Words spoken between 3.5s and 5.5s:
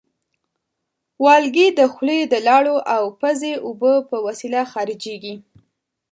اوبو په وسیله خارجېږي.